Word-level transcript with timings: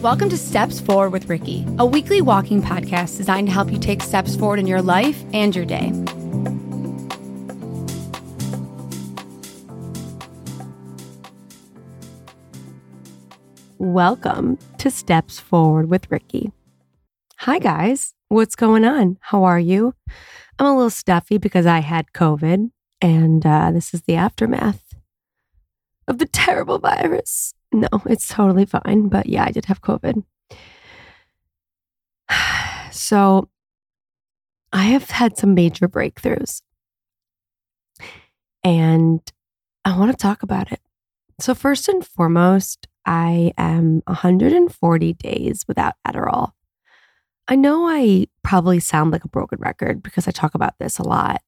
Welcome 0.00 0.30
to 0.30 0.38
Steps 0.38 0.80
Forward 0.80 1.10
with 1.10 1.28
Ricky, 1.28 1.66
a 1.78 1.84
weekly 1.84 2.22
walking 2.22 2.62
podcast 2.62 3.18
designed 3.18 3.48
to 3.48 3.52
help 3.52 3.70
you 3.70 3.78
take 3.78 4.02
steps 4.02 4.34
forward 4.34 4.58
in 4.58 4.66
your 4.66 4.80
life 4.80 5.22
and 5.34 5.54
your 5.54 5.66
day. 5.66 5.92
Welcome 13.76 14.56
to 14.78 14.90
Steps 14.90 15.38
Forward 15.38 15.90
with 15.90 16.10
Ricky. 16.10 16.50
Hi, 17.40 17.58
guys. 17.58 18.14
What's 18.30 18.54
going 18.56 18.86
on? 18.86 19.18
How 19.20 19.44
are 19.44 19.60
you? 19.60 19.94
I'm 20.58 20.64
a 20.64 20.74
little 20.74 20.88
stuffy 20.88 21.36
because 21.36 21.66
I 21.66 21.80
had 21.80 22.14
COVID, 22.14 22.70
and 23.02 23.44
uh, 23.44 23.70
this 23.70 23.92
is 23.92 24.00
the 24.04 24.14
aftermath 24.14 24.94
of 26.08 26.16
the 26.16 26.26
terrible 26.26 26.78
virus. 26.78 27.52
No, 27.72 27.88
it's 28.06 28.28
totally 28.28 28.66
fine. 28.66 29.08
But 29.08 29.26
yeah, 29.26 29.44
I 29.46 29.50
did 29.50 29.66
have 29.66 29.82
COVID. 29.82 30.24
So 32.92 33.48
I 34.72 34.84
have 34.84 35.10
had 35.10 35.36
some 35.36 35.54
major 35.54 35.88
breakthroughs. 35.88 36.62
And 38.62 39.20
I 39.84 39.96
want 39.96 40.10
to 40.10 40.16
talk 40.16 40.42
about 40.42 40.70
it. 40.70 40.80
So, 41.40 41.54
first 41.54 41.88
and 41.88 42.04
foremost, 42.06 42.86
I 43.06 43.52
am 43.56 44.02
140 44.06 45.12
days 45.14 45.64
without 45.66 45.94
Adderall. 46.06 46.52
I 47.48 47.56
know 47.56 47.86
I 47.88 48.26
probably 48.44 48.78
sound 48.78 49.10
like 49.10 49.24
a 49.24 49.28
broken 49.28 49.58
record 49.60 50.02
because 50.02 50.28
I 50.28 50.30
talk 50.30 50.54
about 50.54 50.74
this 50.78 50.98
a 50.98 51.02
lot, 51.02 51.42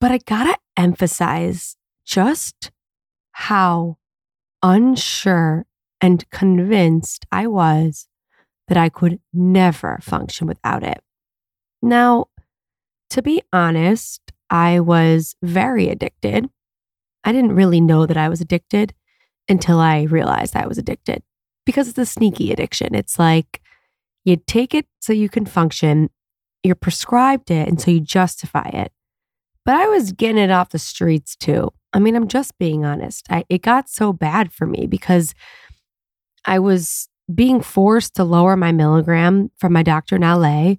but 0.00 0.12
I 0.12 0.18
gotta 0.18 0.56
emphasize 0.76 1.76
just 2.04 2.70
how 3.32 3.96
unsure 4.62 5.66
and 6.00 6.28
convinced 6.30 7.26
I 7.32 7.46
was 7.46 8.08
that 8.68 8.76
I 8.76 8.88
could 8.88 9.20
never 9.32 9.98
function 10.02 10.46
without 10.46 10.82
it. 10.82 11.02
Now, 11.82 12.26
to 13.10 13.22
be 13.22 13.42
honest, 13.52 14.20
I 14.50 14.80
was 14.80 15.34
very 15.42 15.88
addicted. 15.88 16.48
I 17.24 17.32
didn't 17.32 17.54
really 17.54 17.80
know 17.80 18.06
that 18.06 18.16
I 18.16 18.28
was 18.28 18.40
addicted 18.40 18.94
until 19.48 19.80
I 19.80 20.02
realized 20.02 20.54
I 20.54 20.66
was 20.66 20.78
addicted 20.78 21.22
because 21.64 21.88
it's 21.88 21.98
a 21.98 22.06
sneaky 22.06 22.52
addiction. 22.52 22.94
It's 22.94 23.18
like 23.18 23.60
you 24.24 24.36
take 24.46 24.74
it 24.74 24.86
so 25.00 25.12
you 25.12 25.28
can 25.28 25.46
function, 25.46 26.10
you're 26.62 26.74
prescribed 26.74 27.50
it, 27.50 27.68
and 27.68 27.80
so 27.80 27.90
you 27.90 28.00
justify 28.00 28.68
it. 28.68 28.92
But 29.64 29.74
I 29.76 29.86
was 29.86 30.12
getting 30.12 30.38
it 30.38 30.50
off 30.50 30.70
the 30.70 30.78
streets 30.78 31.36
too. 31.36 31.72
I 31.92 31.98
mean, 31.98 32.16
I'm 32.16 32.28
just 32.28 32.58
being 32.58 32.84
honest. 32.84 33.26
I, 33.30 33.44
it 33.48 33.62
got 33.62 33.88
so 33.88 34.12
bad 34.12 34.52
for 34.52 34.66
me 34.66 34.86
because 34.86 35.34
I 36.44 36.58
was 36.58 37.08
being 37.32 37.60
forced 37.60 38.14
to 38.16 38.24
lower 38.24 38.56
my 38.56 38.72
milligram 38.72 39.50
from 39.58 39.72
my 39.72 39.82
doctor 39.82 40.16
in 40.16 40.22
LA, 40.22 40.76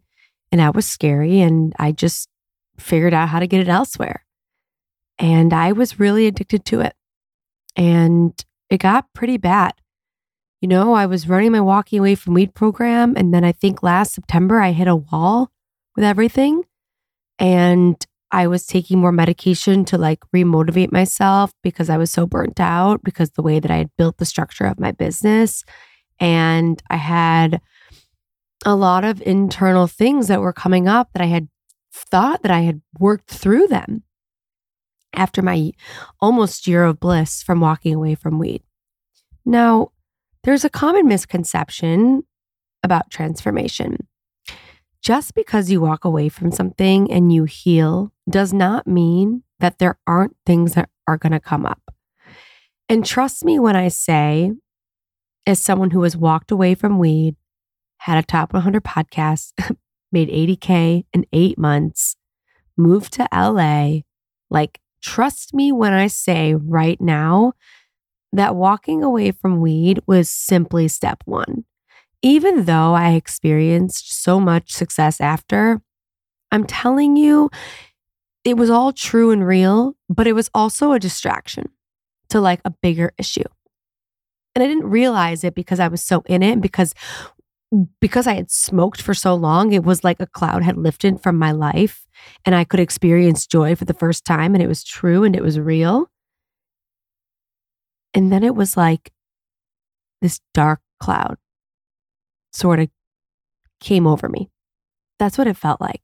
and 0.51 0.59
that 0.59 0.75
was 0.75 0.85
scary. 0.85 1.41
And 1.41 1.73
I 1.79 1.91
just 1.91 2.29
figured 2.77 3.13
out 3.13 3.29
how 3.29 3.39
to 3.39 3.47
get 3.47 3.61
it 3.61 3.67
elsewhere. 3.67 4.25
And 5.17 5.53
I 5.53 5.71
was 5.73 5.99
really 5.99 6.27
addicted 6.27 6.65
to 6.65 6.81
it. 6.81 6.93
And 7.75 8.33
it 8.69 8.77
got 8.77 9.13
pretty 9.13 9.37
bad. 9.37 9.73
You 10.61 10.67
know, 10.67 10.93
I 10.93 11.05
was 11.05 11.29
running 11.29 11.51
my 11.51 11.61
walking 11.61 11.99
away 11.99 12.15
from 12.15 12.33
weed 12.33 12.53
program. 12.53 13.13
And 13.15 13.33
then 13.33 13.43
I 13.43 13.51
think 13.51 13.83
last 13.83 14.13
September, 14.13 14.59
I 14.59 14.71
hit 14.71 14.87
a 14.87 14.95
wall 14.95 15.51
with 15.95 16.03
everything. 16.03 16.63
And 17.37 17.95
I 18.31 18.47
was 18.47 18.65
taking 18.65 18.99
more 18.99 19.11
medication 19.11 19.85
to 19.85 19.97
like 19.97 20.19
remotivate 20.35 20.91
myself 20.91 21.51
because 21.63 21.89
I 21.89 21.97
was 21.97 22.11
so 22.11 22.27
burnt 22.27 22.59
out 22.59 23.03
because 23.03 23.31
the 23.31 23.41
way 23.41 23.59
that 23.59 23.71
I 23.71 23.77
had 23.77 23.95
built 23.97 24.17
the 24.17 24.25
structure 24.25 24.65
of 24.65 24.79
my 24.79 24.91
business. 24.91 25.63
And 26.19 26.81
I 26.89 26.97
had 26.97 27.61
a 28.65 28.75
lot 28.75 29.03
of 29.03 29.21
internal 29.21 29.87
things 29.87 30.27
that 30.27 30.41
were 30.41 30.53
coming 30.53 30.87
up 30.87 31.09
that 31.13 31.23
I 31.23 31.27
had 31.27 31.47
thought 31.93 32.43
that 32.43 32.51
I 32.51 32.61
had 32.61 32.81
worked 32.99 33.29
through 33.29 33.67
them 33.67 34.03
after 35.13 35.41
my 35.41 35.71
almost 36.19 36.67
year 36.67 36.83
of 36.83 36.99
bliss 36.99 37.41
from 37.41 37.61
walking 37.61 37.95
away 37.95 38.15
from 38.15 38.37
weed. 38.37 38.61
Now, 39.45 39.91
there's 40.43 40.63
a 40.63 40.69
common 40.69 41.07
misconception 41.07 42.23
about 42.83 43.09
transformation. 43.09 44.07
Just 45.01 45.33
because 45.33 45.71
you 45.71 45.81
walk 45.81 46.03
away 46.03 46.29
from 46.29 46.51
something 46.51 47.11
and 47.11 47.31
you 47.31 47.45
heal 47.45 48.11
does 48.29 48.53
not 48.53 48.85
mean 48.85 49.43
that 49.59 49.79
there 49.79 49.97
aren't 50.05 50.35
things 50.45 50.73
that 50.73 50.89
are 51.07 51.17
going 51.17 51.31
to 51.31 51.39
come 51.39 51.65
up. 51.65 51.93
And 52.89 53.05
trust 53.05 53.45
me 53.45 53.59
when 53.59 53.75
I 53.75 53.87
say, 53.87 54.51
as 55.45 55.59
someone 55.59 55.91
who 55.91 56.03
has 56.03 56.17
walked 56.17 56.51
away 56.51 56.75
from 56.75 56.99
weed, 56.99 57.35
had 57.99 58.17
a 58.17 58.25
top 58.25 58.53
100 58.53 58.83
podcast, 58.83 59.53
made 60.11 60.29
80K 60.29 61.05
in 61.13 61.25
eight 61.31 61.57
months, 61.57 62.15
moved 62.75 63.13
to 63.13 63.27
LA, 63.33 64.01
like, 64.49 64.79
trust 65.01 65.53
me 65.53 65.71
when 65.71 65.93
I 65.93 66.07
say 66.07 66.55
right 66.55 66.99
now 66.99 67.53
that 68.33 68.55
walking 68.55 69.03
away 69.03 69.31
from 69.31 69.61
weed 69.61 70.01
was 70.07 70.29
simply 70.29 70.87
step 70.87 71.21
one. 71.25 71.65
Even 72.21 72.65
though 72.65 72.93
I 72.93 73.11
experienced 73.11 74.11
so 74.21 74.39
much 74.39 74.71
success 74.71 75.21
after, 75.21 75.81
I'm 76.51 76.65
telling 76.65 77.15
you, 77.15 77.49
it 78.43 78.57
was 78.57 78.69
all 78.69 78.91
true 78.91 79.31
and 79.31 79.45
real, 79.45 79.95
but 80.09 80.27
it 80.27 80.33
was 80.33 80.49
also 80.53 80.91
a 80.91 80.99
distraction 80.99 81.69
to 82.29 82.41
like 82.41 82.61
a 82.65 82.73
bigger 82.81 83.11
issue. 83.17 83.43
And 84.55 84.63
I 84.63 84.67
didn't 84.67 84.89
realize 84.89 85.43
it 85.43 85.55
because 85.55 85.79
I 85.79 85.87
was 85.87 86.03
so 86.03 86.23
in 86.25 86.43
it 86.43 86.59
because 86.61 86.93
because 88.01 88.25
I 88.25 88.33
had 88.33 88.49
smoked 88.49 89.01
for 89.01 89.13
so 89.13 89.35
long, 89.35 89.73
it 89.73 89.83
was 89.83 90.03
like 90.03 90.19
a 90.19 90.25
cloud 90.25 90.63
had 90.63 90.75
lifted 90.75 91.21
from 91.21 91.37
my 91.37 91.51
life 91.51 92.07
and 92.43 92.55
I 92.55 92.63
could 92.63 92.79
experience 92.79 93.45
joy 93.45 93.75
for 93.75 93.85
the 93.85 93.93
first 93.93 94.25
time 94.25 94.55
and 94.55 94.63
it 94.63 94.67
was 94.67 94.83
true 94.83 95.23
and 95.23 95.35
it 95.35 95.43
was 95.43 95.59
real. 95.59 96.09
And 98.13 98.31
then 98.31 98.43
it 98.43 98.55
was 98.55 98.75
like 98.75 99.11
this 100.21 100.41
dark 100.53 100.81
cloud 100.99 101.37
sort 102.51 102.79
of 102.79 102.89
came 103.79 104.07
over 104.07 104.29
me. 104.29 104.49
That's 105.17 105.37
what 105.37 105.47
it 105.47 105.57
felt 105.57 105.81
like. 105.81 106.01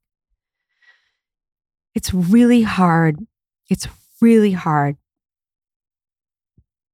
It's 1.94 2.13
really 2.13 2.63
hard. 2.63 3.19
It's 3.69 3.88
really 4.22 4.51
hard 4.51 4.97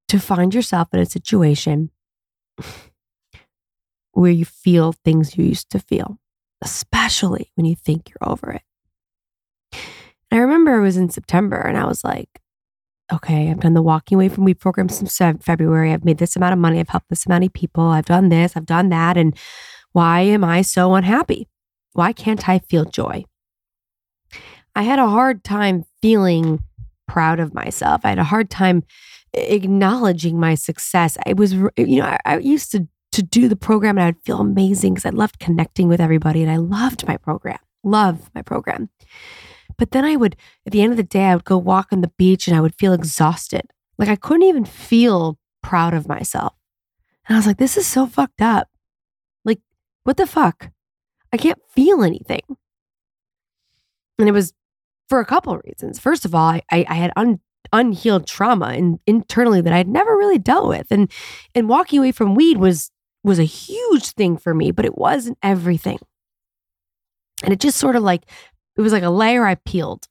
to 0.10 0.20
find 0.20 0.54
yourself 0.54 0.90
in 0.94 1.00
a 1.00 1.06
situation 1.06 1.90
where 4.12 4.32
you 4.32 4.46
feel 4.46 4.92
things 4.92 5.38
you 5.38 5.46
used 5.46 5.70
to 5.72 5.80
feel, 5.80 6.20
especially 6.62 7.52
when 7.56 7.66
you 7.66 7.76
think 7.76 8.10
you're 8.10 8.30
over 8.30 8.52
it. 8.52 8.62
I 10.32 10.38
remember 10.38 10.76
it 10.76 10.82
was 10.82 10.98
in 10.98 11.10
September 11.10 11.58
and 11.58 11.78
I 11.78 11.86
was 11.86 12.04
like, 12.04 12.41
okay, 13.14 13.50
I've 13.50 13.60
done 13.60 13.74
the 13.74 13.82
walking 13.82 14.16
away 14.16 14.30
from 14.30 14.46
weed 14.46 14.60
program 14.60 14.90
since 14.90 15.18
February. 15.18 15.92
I've 15.92 16.06
made 16.06 16.18
this 16.18 16.36
amount 16.36 16.54
of 16.54 16.60
money. 16.60 16.80
I've 16.80 16.90
helped 16.90 17.10
this 17.10 17.28
many 17.28 17.50
people. 17.50 17.84
I've 17.84 18.06
done 18.06 18.30
this, 18.30 18.56
I've 18.56 18.66
done 18.66 18.90
that. 18.90 19.18
And 19.18 19.38
why 19.92 20.22
am 20.22 20.44
I 20.44 20.62
so 20.62 20.96
unhappy? 20.96 21.48
Why 21.94 22.14
can't 22.14 22.48
I 22.48 22.60
feel 22.60 22.86
joy? 22.86 23.26
I 24.76 24.84
had 24.84 25.00
a 25.00 25.10
hard 25.10 25.44
time 25.44 25.84
feeling 26.02 26.64
proud 27.08 27.40
of 27.40 27.54
myself. 27.54 28.02
I 28.04 28.10
had 28.10 28.20
a 28.20 28.24
hard 28.24 28.50
time 28.50 28.84
acknowledging 29.34 30.40
my 30.40 30.56
success. 30.56 31.18
I 31.26 31.34
was, 31.34 31.54
you 31.54 31.70
know, 31.78 32.06
I, 32.06 32.18
I 32.26 32.38
used 32.38 32.72
to 32.72 32.88
to 33.12 33.22
do 33.22 33.50
the 33.50 33.58
program 33.58 33.98
and 33.98 34.08
I'd 34.08 34.22
feel 34.24 34.40
amazing 34.40 34.94
because 34.94 35.06
I 35.06 35.10
loved 35.10 35.40
connecting 35.40 35.90
with 35.90 36.00
everybody 36.00 36.42
and 36.42 36.52
I 36.52 36.56
loved 36.56 37.06
my 37.08 37.18
program. 37.18 37.60
Love 37.84 38.30
my 38.34 38.42
program. 38.42 38.90
But 39.78 39.92
then 39.92 40.06
I 40.06 40.16
would, 40.16 40.36
at 40.66 40.72
the 40.72 40.82
end 40.82 40.92
of 40.92 40.98
the 40.98 41.04
day, 41.04 41.26
I 41.26 41.36
would 41.36 41.46
go 41.46 41.58
walk 41.58 41.88
on 41.92 42.02
the 42.02 42.12
beach 42.18 42.48
and 42.48 42.56
I 42.56 42.62
would 42.62 42.76
feel 42.76 42.94
exhausted. 42.94 43.64
Like 43.98 44.10
I 44.10 44.16
couldn't 44.16 44.48
even 44.48 44.66
feel 44.66 45.38
proud 45.62 45.94
of 45.94 46.08
myself. 46.08 46.54
And 47.28 47.36
I 47.36 47.40
was 47.40 47.48
like, 47.48 47.58
this 47.58 47.78
is 47.78 47.88
so 47.88 48.08
fucked 48.08 48.42
up. 48.42 48.68
Like, 49.46 49.60
what 50.04 50.18
the 50.18 50.28
fuck? 50.28 50.72
I 51.32 51.38
can't 51.38 51.62
feel 51.70 52.04
anything. 52.04 52.42
And 54.20 54.28
it 54.28 54.34
was 54.34 54.54
for 55.08 55.20
a 55.20 55.26
couple 55.26 55.54
of 55.54 55.62
reasons. 55.66 56.00
First 56.00 56.26
of 56.26 56.34
all, 56.36 56.50
I, 56.50 56.64
I 56.72 56.94
had 56.94 57.12
un, 57.16 57.40
unhealed 57.74 58.28
trauma 58.28 58.74
in, 58.74 59.00
internally 59.08 59.62
that 59.62 59.74
I'd 59.74 59.88
never 59.88 60.16
really 60.16 60.40
dealt 60.40 60.68
with. 60.68 60.88
And 60.92 61.12
and 61.56 61.70
walking 61.70 62.00
away 62.00 62.12
from 62.12 62.36
weed 62.36 62.58
was 62.58 62.92
was 63.24 63.40
a 63.40 63.44
huge 63.44 64.10
thing 64.10 64.38
for 64.38 64.54
me, 64.54 64.72
but 64.72 64.86
it 64.86 64.98
wasn't 64.98 65.38
everything. 65.44 66.00
And 67.44 67.54
it 67.54 67.60
just 67.60 67.78
sort 67.78 67.96
of 67.96 68.04
like 68.04 68.24
it 68.78 68.82
was 68.82 68.94
like 68.94 69.04
a 69.04 69.10
layer 69.10 69.46
I 69.46 69.56
peeled. 69.56 70.08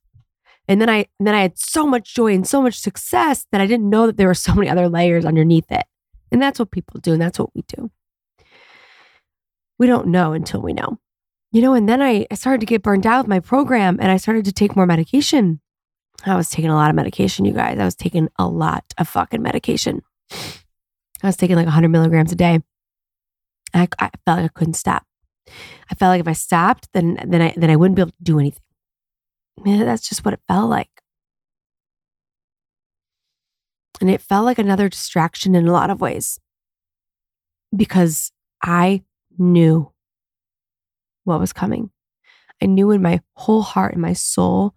And 0.68 0.80
then 0.80 0.88
I 0.88 1.06
and 1.18 1.26
then 1.26 1.34
I 1.34 1.42
had 1.42 1.58
so 1.58 1.86
much 1.86 2.14
joy 2.14 2.32
and 2.32 2.46
so 2.46 2.62
much 2.62 2.78
success 2.78 3.46
that 3.50 3.60
I 3.60 3.66
didn't 3.66 3.90
know 3.90 4.06
that 4.06 4.16
there 4.16 4.28
were 4.28 4.34
so 4.34 4.54
many 4.54 4.68
other 4.68 4.88
layers 4.88 5.24
underneath 5.24 5.70
it. 5.70 5.84
And 6.30 6.40
that's 6.40 6.58
what 6.58 6.70
people 6.70 7.00
do 7.00 7.12
and 7.12 7.20
that's 7.20 7.38
what 7.38 7.54
we 7.54 7.62
do. 7.66 7.90
We 9.78 9.86
don't 9.86 10.08
know 10.08 10.32
until 10.32 10.60
we 10.60 10.72
know. 10.72 10.98
You 11.52 11.62
know, 11.62 11.74
and 11.74 11.88
then 11.88 12.00
I, 12.00 12.26
I 12.30 12.34
started 12.34 12.60
to 12.60 12.66
get 12.66 12.82
burned 12.82 13.06
out 13.06 13.24
with 13.24 13.28
my 13.28 13.40
program 13.40 13.98
and 14.00 14.12
I 14.12 14.18
started 14.18 14.44
to 14.44 14.52
take 14.52 14.76
more 14.76 14.86
medication. 14.86 15.60
I 16.24 16.36
was 16.36 16.50
taking 16.50 16.70
a 16.70 16.76
lot 16.76 16.90
of 16.90 16.96
medication, 16.96 17.44
you 17.44 17.52
guys. 17.52 17.78
I 17.78 17.84
was 17.84 17.96
taking 17.96 18.28
a 18.38 18.46
lot 18.46 18.84
of 18.98 19.08
fucking 19.08 19.42
medication. 19.42 20.02
I 20.30 21.26
was 21.26 21.36
taking 21.36 21.56
like 21.56 21.66
100 21.66 21.88
milligrams 21.88 22.30
a 22.30 22.36
day. 22.36 22.60
I, 23.74 23.88
I 23.98 24.10
felt 24.24 24.38
like 24.38 24.44
I 24.44 24.48
couldn't 24.48 24.74
stop. 24.74 25.04
I 25.90 25.94
felt 25.94 26.10
like 26.10 26.20
if 26.20 26.28
I 26.28 26.32
stopped, 26.32 26.88
then 26.92 27.18
then 27.26 27.42
I 27.42 27.54
then 27.56 27.70
I 27.70 27.76
wouldn't 27.76 27.96
be 27.96 28.02
able 28.02 28.12
to 28.12 28.22
do 28.22 28.38
anything. 28.38 28.62
That's 29.64 30.08
just 30.08 30.24
what 30.24 30.34
it 30.34 30.40
felt 30.48 30.70
like. 30.70 30.90
And 34.00 34.08
it 34.08 34.22
felt 34.22 34.46
like 34.46 34.58
another 34.58 34.88
distraction 34.88 35.54
in 35.54 35.68
a 35.68 35.72
lot 35.72 35.90
of 35.90 36.00
ways 36.00 36.40
because 37.76 38.32
I 38.62 39.02
knew 39.38 39.92
what 41.24 41.40
was 41.40 41.52
coming. 41.52 41.90
I 42.62 42.66
knew 42.66 42.90
in 42.90 43.02
my 43.02 43.20
whole 43.34 43.62
heart 43.62 43.92
and 43.92 44.02
my 44.02 44.14
soul 44.14 44.74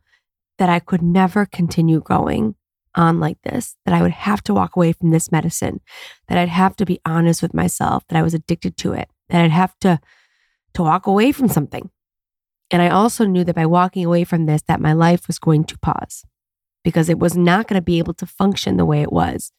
that 0.57 0.69
I 0.69 0.79
could 0.79 1.01
never 1.01 1.45
continue 1.45 2.01
going 2.01 2.55
on 2.95 3.19
like 3.19 3.41
this, 3.43 3.75
that 3.85 3.93
I 3.93 4.01
would 4.01 4.11
have 4.11 4.43
to 4.43 4.53
walk 4.53 4.75
away 4.75 4.93
from 4.93 5.09
this 5.09 5.31
medicine, 5.31 5.81
that 6.27 6.37
I'd 6.37 6.49
have 6.49 6.75
to 6.77 6.85
be 6.85 6.99
honest 7.05 7.41
with 7.41 7.53
myself, 7.53 8.03
that 8.07 8.17
I 8.17 8.21
was 8.21 8.33
addicted 8.33 8.77
to 8.77 8.93
it, 8.93 9.09
that 9.29 9.41
I'd 9.43 9.51
have 9.51 9.77
to 9.79 9.99
to 10.73 10.83
walk 10.83 11.07
away 11.07 11.31
from 11.31 11.47
something. 11.47 11.89
And 12.71 12.81
I 12.81 12.89
also 12.89 13.25
knew 13.25 13.43
that 13.43 13.55
by 13.55 13.65
walking 13.65 14.05
away 14.05 14.23
from 14.23 14.45
this 14.45 14.63
that 14.63 14.81
my 14.81 14.93
life 14.93 15.27
was 15.27 15.39
going 15.39 15.63
to 15.65 15.77
pause 15.79 16.23
because 16.83 17.09
it 17.09 17.19
was 17.19 17.37
not 17.37 17.67
going 17.67 17.79
to 17.79 17.83
be 17.83 17.99
able 17.99 18.13
to 18.15 18.25
function 18.25 18.77
the 18.77 18.85
way 18.85 19.01
it 19.01 19.11
was. 19.11 19.51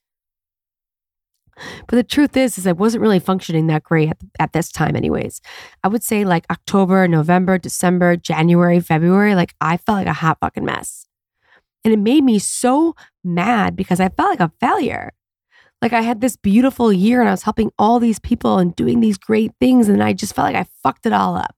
But 1.86 1.96
the 1.96 2.02
truth 2.02 2.36
is, 2.36 2.58
is 2.58 2.66
I 2.66 2.72
wasn't 2.72 3.02
really 3.02 3.20
functioning 3.20 3.68
that 3.68 3.84
great 3.84 4.10
at, 4.10 4.18
at 4.40 4.52
this 4.52 4.70
time, 4.72 4.96
anyways. 4.96 5.40
I 5.84 5.88
would 5.88 6.02
say 6.02 6.24
like 6.24 6.46
October, 6.50 7.06
November, 7.06 7.58
December, 7.58 8.16
January, 8.16 8.80
February, 8.80 9.34
like 9.34 9.54
I 9.60 9.76
felt 9.76 9.98
like 9.98 10.06
a 10.06 10.12
hot 10.12 10.38
fucking 10.40 10.64
mess. 10.64 11.06
And 11.84 11.92
it 11.92 11.98
made 11.98 12.24
me 12.24 12.38
so 12.38 12.96
mad 13.22 13.76
because 13.76 14.00
I 14.00 14.08
felt 14.08 14.30
like 14.30 14.40
a 14.40 14.52
failure. 14.58 15.12
Like 15.84 15.92
I 15.92 16.00
had 16.00 16.22
this 16.22 16.38
beautiful 16.38 16.90
year 16.90 17.20
and 17.20 17.28
I 17.28 17.32
was 17.32 17.42
helping 17.42 17.70
all 17.78 18.00
these 18.00 18.18
people 18.18 18.56
and 18.56 18.74
doing 18.74 19.00
these 19.00 19.18
great 19.18 19.52
things. 19.60 19.90
And 19.90 20.02
I 20.02 20.14
just 20.14 20.34
felt 20.34 20.46
like 20.46 20.56
I 20.56 20.64
fucked 20.82 21.04
it 21.04 21.12
all 21.12 21.36
up. 21.36 21.54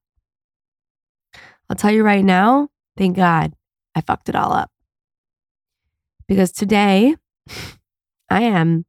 I'll 1.70 1.76
tell 1.76 1.92
you 1.92 2.02
right 2.02 2.24
now, 2.24 2.70
thank 2.96 3.14
God 3.14 3.54
I 3.94 4.00
fucked 4.00 4.28
it 4.28 4.34
all 4.34 4.52
up. 4.52 4.68
Because 6.26 6.50
today 6.50 7.14
I 8.28 8.42
am 8.42 8.84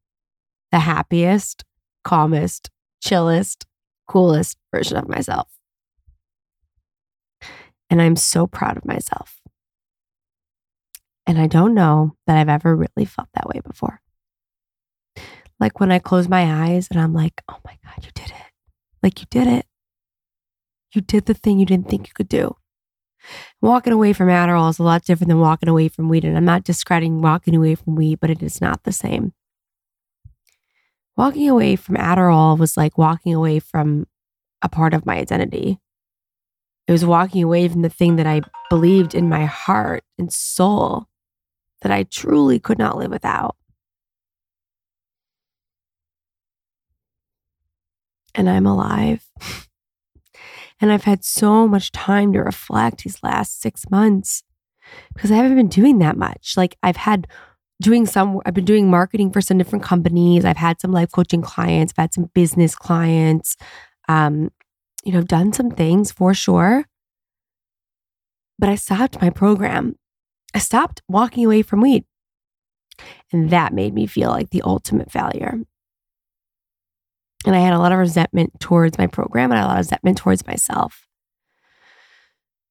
the 0.71 0.79
happiest, 0.79 1.63
calmest, 2.03 2.71
chillest, 2.99 3.67
coolest 4.07 4.57
version 4.73 4.97
of 4.97 5.07
myself. 5.07 5.49
And 7.91 8.01
I'm 8.01 8.15
so 8.15 8.47
proud 8.47 8.75
of 8.75 8.85
myself. 8.85 9.39
And 11.27 11.37
I 11.37 11.45
don't 11.45 11.75
know 11.75 12.15
that 12.25 12.39
I've 12.39 12.49
ever 12.49 12.75
really 12.75 13.05
felt 13.05 13.29
that 13.35 13.47
way 13.47 13.61
before. 13.63 14.01
Like 15.59 15.79
when 15.79 15.91
I 15.91 15.99
close 15.99 16.27
my 16.27 16.67
eyes 16.67 16.87
and 16.91 16.99
I'm 16.99 17.13
like, 17.13 17.41
oh 17.49 17.59
my 17.65 17.77
God, 17.83 18.05
you 18.05 18.11
did 18.13 18.29
it. 18.29 18.51
Like 19.01 19.19
you 19.21 19.27
did 19.29 19.47
it. 19.47 19.65
You 20.93 21.01
did 21.01 21.25
the 21.25 21.33
thing 21.33 21.59
you 21.59 21.65
didn't 21.65 21.89
think 21.89 22.07
you 22.07 22.13
could 22.13 22.29
do. 22.29 22.55
Walking 23.61 23.93
away 23.93 24.13
from 24.13 24.29
Adderall 24.29 24.69
is 24.69 24.79
a 24.79 24.83
lot 24.83 25.03
different 25.03 25.29
than 25.29 25.39
walking 25.39 25.69
away 25.69 25.87
from 25.89 26.09
weed. 26.09 26.23
And 26.23 26.37
I'm 26.37 26.45
not 26.45 26.63
discrediting 26.63 27.21
walking 27.21 27.55
away 27.55 27.75
from 27.75 27.95
weed, 27.95 28.19
but 28.19 28.29
it 28.29 28.41
is 28.41 28.61
not 28.61 28.83
the 28.83 28.91
same. 28.91 29.33
Walking 31.15 31.49
away 31.49 31.75
from 31.75 31.95
Adderall 31.95 32.57
was 32.57 32.77
like 32.77 32.97
walking 32.97 33.33
away 33.33 33.59
from 33.59 34.07
a 34.61 34.69
part 34.69 34.93
of 34.93 35.05
my 35.05 35.17
identity. 35.17 35.79
It 36.87 36.91
was 36.91 37.05
walking 37.05 37.43
away 37.43 37.67
from 37.67 37.81
the 37.81 37.89
thing 37.89 38.15
that 38.15 38.27
I 38.27 38.41
believed 38.69 39.13
in 39.13 39.27
my 39.27 39.45
heart 39.45 40.03
and 40.17 40.31
soul 40.31 41.07
that 41.81 41.91
I 41.91 42.03
truly 42.03 42.59
could 42.59 42.77
not 42.77 42.97
live 42.97 43.11
without. 43.11 43.55
And 48.37 48.49
I'm 48.49 48.65
alive. 48.65 49.25
And 50.79 50.91
I've 50.91 51.05
had 51.05 51.23
so 51.23 51.67
much 51.67 51.91
time 51.91 52.33
to 52.33 52.39
reflect 52.39 53.03
these 53.03 53.23
last 53.23 53.61
six 53.61 53.89
months 53.89 54.43
because 55.13 55.31
I 55.31 55.35
haven't 55.35 55.55
been 55.55 55.69
doing 55.69 55.97
that 55.99 56.17
much. 56.17 56.53
Like 56.55 56.77
I've 56.83 56.97
had 56.97 57.27
doing 57.81 58.05
some, 58.05 58.41
I've 58.45 58.53
been 58.53 58.65
doing 58.65 58.89
marketing 58.89 59.31
for 59.31 59.41
some 59.41 59.57
different 59.57 59.83
companies. 59.83 60.45
I've 60.45 60.57
had 60.57 60.79
some 60.79 60.91
life 60.91 61.11
coaching 61.11 61.41
clients, 61.41 61.93
I've 61.93 62.03
had 62.03 62.13
some 62.13 62.29
business 62.33 62.75
clients. 62.75 63.55
Um, 64.07 64.51
you 65.03 65.11
know, 65.11 65.19
I've 65.19 65.27
done 65.27 65.53
some 65.53 65.71
things 65.71 66.11
for 66.11 66.33
sure. 66.33 66.85
But 68.59 68.69
I 68.69 68.75
stopped 68.75 69.21
my 69.21 69.29
program. 69.29 69.95
I 70.53 70.59
stopped 70.59 71.01
walking 71.07 71.45
away 71.45 71.61
from 71.61 71.81
weed. 71.81 72.05
And 73.31 73.49
that 73.51 73.73
made 73.73 73.93
me 73.93 74.07
feel 74.07 74.29
like 74.29 74.49
the 74.49 74.63
ultimate 74.63 75.11
failure. 75.11 75.59
And 77.47 77.55
I 77.55 77.59
had 77.59 77.71
a 77.71 77.79
lot 77.79 77.93
of 77.93 77.97
resentment 77.97 78.59
towards 78.59 78.97
my 78.97 79.07
program 79.07 79.53
and 79.53 79.61
a 79.61 79.63
lot 79.63 79.75
of 79.75 79.85
resentment 79.85 80.17
towards 80.17 80.45
myself. 80.45 81.07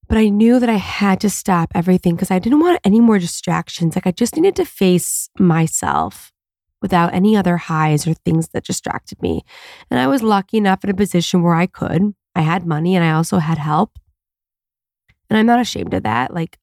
But 0.07 0.19
I 0.19 0.29
knew 0.29 0.61
that 0.61 0.69
I 0.69 0.75
had 0.75 1.19
to 1.23 1.31
stop 1.31 1.73
everything 1.75 2.15
because 2.15 2.31
I 2.31 2.39
didn't 2.39 2.61
want 2.61 2.79
any 2.85 3.01
more 3.01 3.19
distractions. 3.19 3.97
Like 3.97 4.07
I 4.07 4.11
just 4.11 4.37
needed 4.37 4.55
to 4.57 4.67
face 4.67 5.31
myself 5.39 6.31
without 6.83 7.15
any 7.15 7.35
other 7.35 7.57
highs 7.57 8.07
or 8.07 8.13
things 8.13 8.49
that 8.49 8.67
distracted 8.67 9.23
me. 9.23 9.47
And 9.91 9.99
I 9.99 10.09
was 10.09 10.23
lucky 10.23 10.59
enough 10.59 10.85
in 10.85 10.91
a 10.91 10.95
position 10.95 11.43
where 11.43 11.55
I 11.55 11.65
could. 11.65 12.15
I 12.35 12.43
had 12.43 12.67
money 12.67 12.95
and 12.95 13.03
I 13.03 13.13
also 13.13 13.39
had 13.39 13.57
help. 13.57 13.99
And 15.31 15.39
I'm 15.39 15.47
not 15.47 15.59
ashamed 15.59 15.95
of 15.95 16.03
that. 16.03 16.35
Like 16.35 16.59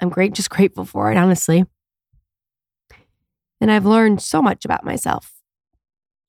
I'm 0.00 0.08
great, 0.08 0.34
just 0.34 0.50
grateful 0.50 0.84
for 0.84 1.12
it, 1.12 1.16
honestly. 1.16 1.66
And 3.60 3.70
I've 3.70 3.86
learned 3.86 4.20
so 4.20 4.42
much 4.42 4.64
about 4.64 4.84
myself 4.84 5.35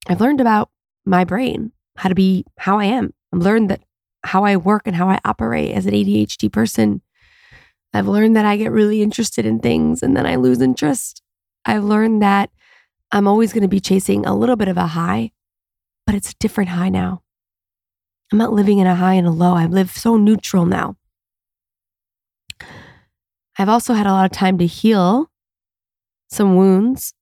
I've 0.08 0.22
learned 0.22 0.42
about 0.42 0.70
my 1.06 1.24
brain, 1.24 1.72
how 1.98 2.10
to 2.10 2.16
be 2.16 2.46
how 2.60 2.80
I 2.80 2.86
am. 2.86 3.14
I've 3.34 3.42
learned 3.42 3.70
that 3.70 3.82
how 4.24 4.44
I 4.44 4.58
work 4.58 4.84
and 4.86 4.96
how 4.96 5.10
I 5.10 5.20
operate 5.26 5.72
as 5.74 5.86
an 5.86 5.94
ADHD 5.94 6.52
person. 6.52 7.02
I've 7.94 8.08
learned 8.08 8.36
that 8.36 8.46
I 8.46 8.58
get 8.58 8.72
really 8.72 9.02
interested 9.02 9.46
in 9.46 9.60
things 9.60 10.04
and 10.04 10.16
then 10.16 10.26
I 10.26 10.36
lose 10.36 10.62
interest. 10.62 11.22
I've 11.66 11.84
learned 11.84 12.22
that 12.22 12.50
I'm 13.12 13.28
always 13.28 13.54
going 13.54 13.62
to 13.62 13.68
be 13.68 13.80
chasing 13.80 14.26
a 14.26 14.36
little 14.36 14.56
bit 14.56 14.68
of 14.68 14.78
a 14.78 14.88
high, 14.88 15.32
but 16.06 16.16
it's 16.16 16.32
a 16.32 16.36
different 16.40 16.72
high 16.72 16.90
now. 16.90 17.24
I'm 18.32 18.38
not 18.38 18.52
living 18.52 18.80
in 18.80 18.88
a 18.88 18.96
high 18.96 19.14
and 19.14 19.28
a 19.28 19.32
low. 19.32 19.54
I 19.54 19.66
live 19.66 19.92
so 19.92 20.18
neutral 20.18 20.66
now. 20.66 20.98
I've 23.58 23.70
also 23.70 23.94
had 23.94 24.06
a 24.06 24.12
lot 24.12 24.26
of 24.26 24.32
time 24.32 24.58
to 24.58 24.66
heal 24.66 25.32
some 26.30 26.56
wounds 26.56 27.14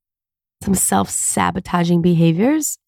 some 0.66 0.76
self 0.76 1.10
sabotaging 1.10 2.02
behaviors. 2.02 2.80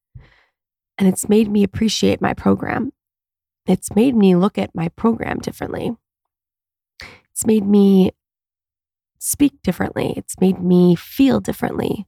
And 0.97 1.07
it's 1.07 1.29
made 1.29 1.49
me 1.49 1.63
appreciate 1.63 2.19
my 2.19 2.33
program. 2.33 2.91
It's 3.67 3.95
made 3.95 4.15
me 4.15 4.35
look 4.35 4.57
at 4.57 4.73
my 4.73 4.89
program 4.89 5.37
differently. 5.37 5.95
It's 7.31 7.45
made 7.45 7.65
me 7.65 8.11
speak 9.19 9.61
differently. 9.61 10.13
It's 10.17 10.39
made 10.41 10.59
me 10.59 10.95
feel 10.95 11.39
differently 11.39 12.07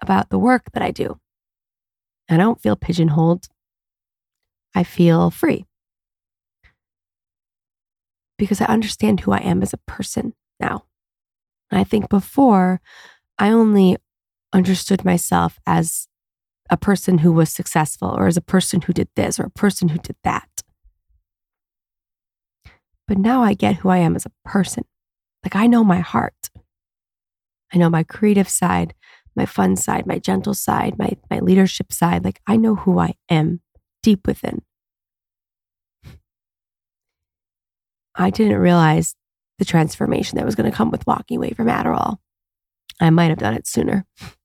about 0.00 0.30
the 0.30 0.38
work 0.38 0.70
that 0.72 0.82
I 0.82 0.92
do. 0.92 1.18
I 2.28 2.36
don't 2.36 2.62
feel 2.62 2.76
pigeonholed. 2.76 3.48
I 4.74 4.84
feel 4.84 5.30
free 5.30 5.66
because 8.38 8.60
I 8.60 8.66
understand 8.66 9.20
who 9.20 9.32
I 9.32 9.38
am 9.38 9.62
as 9.62 9.72
a 9.72 9.78
person 9.78 10.34
now. 10.60 10.84
I 11.70 11.84
think 11.84 12.08
before, 12.08 12.80
I 13.38 13.50
only 13.50 13.96
understood 14.52 15.04
myself 15.04 15.58
as 15.66 16.08
a 16.70 16.76
person 16.76 17.18
who 17.18 17.32
was 17.32 17.50
successful 17.50 18.08
or 18.08 18.26
as 18.26 18.36
a 18.36 18.42
person 18.42 18.82
who 18.82 18.92
did 18.92 19.08
this 19.16 19.38
or 19.38 19.44
a 19.44 19.50
person 19.50 19.88
who 19.88 19.98
did 19.98 20.16
that. 20.24 20.48
But 23.06 23.18
now 23.18 23.42
I 23.42 23.54
get 23.54 23.76
who 23.76 23.88
I 23.88 23.98
am 23.98 24.16
as 24.16 24.26
a 24.26 24.32
person. 24.44 24.84
Like 25.44 25.56
I 25.56 25.66
know 25.66 25.84
my 25.84 26.00
heart. 26.00 26.50
I 27.74 27.78
know 27.78 27.90
my 27.90 28.02
creative 28.04 28.48
side, 28.48 28.94
my 29.34 29.46
fun 29.46 29.76
side, 29.76 30.06
my 30.06 30.18
gentle 30.18 30.54
side, 30.54 30.98
my, 30.98 31.12
my 31.30 31.40
leadership 31.40 31.92
side. 31.92 32.24
Like 32.24 32.40
I 32.46 32.56
know 32.56 32.74
who 32.74 32.98
I 32.98 33.14
am 33.28 33.60
deep 34.02 34.26
within. 34.26 34.62
I 38.14 38.30
didn't 38.30 38.58
realize 38.58 39.14
the 39.58 39.64
transformation 39.64 40.36
that 40.36 40.44
was 40.44 40.54
going 40.54 40.70
to 40.70 40.76
come 40.76 40.90
with 40.90 41.06
walking 41.06 41.38
away 41.38 41.50
from 41.50 41.66
Adderall. 41.66 42.18
I 43.00 43.10
might 43.10 43.30
have 43.30 43.38
done 43.38 43.54
it 43.54 43.66
sooner. 43.66 44.06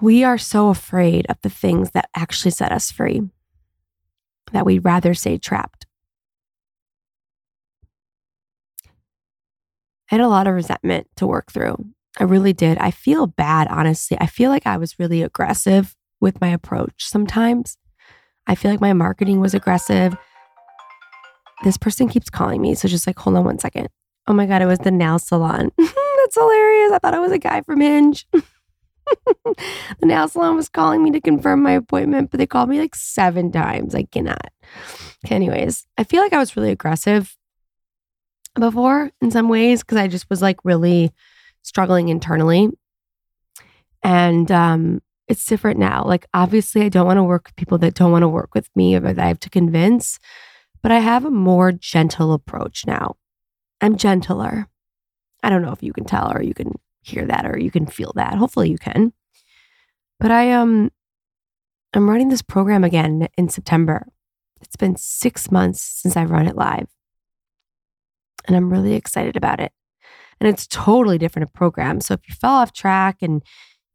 We 0.00 0.24
are 0.24 0.38
so 0.38 0.68
afraid 0.68 1.26
of 1.28 1.38
the 1.42 1.50
things 1.50 1.92
that 1.92 2.10
actually 2.14 2.50
set 2.50 2.72
us 2.72 2.90
free 2.90 3.22
that 4.52 4.66
we'd 4.66 4.84
rather 4.84 5.14
stay 5.14 5.38
trapped. 5.38 5.86
I 10.10 10.14
had 10.16 10.20
a 10.20 10.28
lot 10.28 10.46
of 10.46 10.54
resentment 10.54 11.08
to 11.16 11.26
work 11.26 11.50
through. 11.50 11.76
I 12.18 12.24
really 12.24 12.52
did. 12.52 12.78
I 12.78 12.90
feel 12.90 13.26
bad, 13.26 13.68
honestly. 13.68 14.16
I 14.20 14.26
feel 14.26 14.50
like 14.50 14.66
I 14.66 14.76
was 14.76 14.98
really 14.98 15.22
aggressive 15.22 15.96
with 16.20 16.40
my 16.40 16.48
approach 16.48 17.04
sometimes. 17.04 17.76
I 18.46 18.54
feel 18.54 18.70
like 18.70 18.80
my 18.80 18.92
marketing 18.92 19.40
was 19.40 19.54
aggressive. 19.54 20.16
This 21.64 21.76
person 21.76 22.08
keeps 22.08 22.30
calling 22.30 22.62
me. 22.62 22.74
So 22.74 22.86
just 22.86 23.06
like, 23.06 23.18
hold 23.18 23.36
on 23.36 23.44
one 23.44 23.58
second. 23.58 23.88
Oh 24.28 24.32
my 24.32 24.46
God, 24.46 24.62
it 24.62 24.66
was 24.66 24.78
the 24.78 24.90
nail 24.90 25.18
salon. 25.18 25.72
That's 25.78 26.34
hilarious. 26.34 26.92
I 26.92 26.98
thought 27.00 27.14
it 27.14 27.20
was 27.20 27.32
a 27.32 27.38
guy 27.38 27.62
from 27.62 27.80
Hinge. 27.80 28.26
the 29.44 30.06
nail 30.06 30.28
salon 30.28 30.56
was 30.56 30.68
calling 30.68 31.02
me 31.02 31.10
to 31.12 31.20
confirm 31.20 31.62
my 31.62 31.72
appointment, 31.72 32.30
but 32.30 32.38
they 32.38 32.46
called 32.46 32.68
me 32.68 32.78
like 32.78 32.94
seven 32.94 33.52
times. 33.52 33.94
I 33.94 34.04
cannot. 34.04 34.52
Anyways, 35.28 35.86
I 35.96 36.04
feel 36.04 36.22
like 36.22 36.32
I 36.32 36.38
was 36.38 36.56
really 36.56 36.70
aggressive 36.70 37.36
before 38.54 39.10
in 39.20 39.30
some 39.30 39.48
ways 39.48 39.82
because 39.82 39.98
I 39.98 40.08
just 40.08 40.28
was 40.30 40.42
like 40.42 40.64
really 40.64 41.12
struggling 41.62 42.08
internally. 42.08 42.70
And 44.02 44.50
um, 44.50 45.02
it's 45.28 45.44
different 45.44 45.78
now. 45.78 46.04
Like, 46.04 46.26
obviously, 46.32 46.82
I 46.82 46.88
don't 46.88 47.06
want 47.06 47.18
to 47.18 47.24
work 47.24 47.46
with 47.46 47.56
people 47.56 47.78
that 47.78 47.94
don't 47.94 48.12
want 48.12 48.22
to 48.22 48.28
work 48.28 48.54
with 48.54 48.68
me 48.76 48.94
or 48.94 49.00
that 49.00 49.18
I 49.18 49.28
have 49.28 49.40
to 49.40 49.50
convince, 49.50 50.18
but 50.82 50.92
I 50.92 51.00
have 51.00 51.24
a 51.24 51.30
more 51.30 51.72
gentle 51.72 52.32
approach 52.32 52.86
now. 52.86 53.16
I'm 53.80 53.96
gentler. 53.96 54.68
I 55.42 55.50
don't 55.50 55.62
know 55.62 55.72
if 55.72 55.82
you 55.82 55.92
can 55.92 56.04
tell 56.04 56.32
or 56.32 56.42
you 56.42 56.54
can 56.54 56.72
hear 57.06 57.24
that 57.26 57.46
or 57.46 57.58
you 57.58 57.70
can 57.70 57.86
feel 57.86 58.12
that. 58.16 58.34
Hopefully, 58.34 58.70
you 58.70 58.78
can. 58.78 59.12
But 60.18 60.30
I 60.30 60.52
um 60.52 60.90
I'm 61.94 62.08
running 62.08 62.28
this 62.28 62.42
program 62.42 62.84
again 62.84 63.28
in 63.38 63.48
September. 63.48 64.06
It's 64.60 64.76
been 64.76 64.96
6 64.96 65.50
months 65.50 65.80
since 65.80 66.16
I've 66.16 66.30
run 66.30 66.46
it 66.46 66.56
live. 66.56 66.88
And 68.46 68.56
I'm 68.56 68.70
really 68.70 68.94
excited 68.94 69.36
about 69.36 69.60
it. 69.60 69.72
And 70.40 70.48
it's 70.48 70.66
totally 70.66 71.18
different 71.18 71.48
a 71.48 71.52
program. 71.52 72.00
So 72.00 72.14
if 72.14 72.20
you 72.28 72.34
fell 72.34 72.52
off 72.52 72.72
track 72.72 73.18
and 73.22 73.42